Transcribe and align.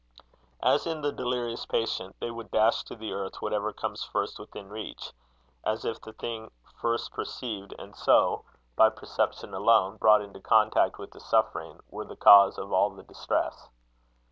As 0.63 0.87
in 0.87 1.01
the 1.03 1.11
delirious 1.11 1.67
patient, 1.67 2.15
they 2.19 2.31
would 2.31 2.49
dash 2.49 2.81
to 2.85 2.95
the 2.95 3.13
earth 3.13 3.35
whatever 3.39 3.71
comes 3.71 4.03
first 4.03 4.39
within 4.39 4.67
reach, 4.67 5.11
as 5.63 5.85
if 5.85 6.01
the 6.01 6.13
thing 6.13 6.49
first 6.63 7.11
perceived, 7.11 7.75
and 7.77 7.95
so 7.95 8.43
(by 8.75 8.89
perception 8.89 9.53
alone) 9.53 9.97
brought 9.97 10.23
into 10.23 10.39
contact 10.41 10.97
with 10.97 11.11
the 11.11 11.19
suffering, 11.19 11.81
were 11.91 12.05
the 12.05 12.15
cause 12.15 12.57
of 12.57 12.73
all 12.73 12.89
the 12.89 13.03
distress. 13.03 13.69